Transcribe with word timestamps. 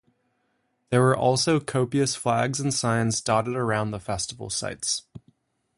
There 0.89 1.01
were 1.03 1.15
also 1.15 1.59
copious 1.59 2.15
flags 2.15 2.59
and 2.59 2.73
signs 2.73 3.21
dotted 3.21 3.55
around 3.55 3.91
the 3.91 3.99
festival 3.99 4.49
sites. 4.49 5.03